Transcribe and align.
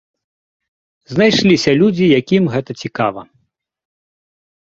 Знайшліся 1.13 1.71
людзі, 1.81 2.05
якім 2.19 2.43
гэта 2.55 2.71
цікава. 2.85 3.21